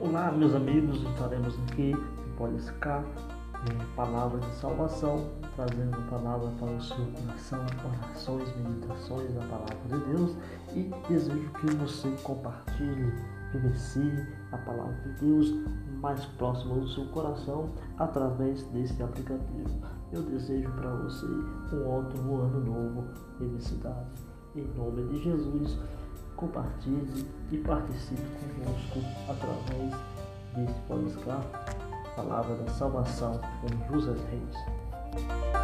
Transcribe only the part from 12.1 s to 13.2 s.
compartilhe,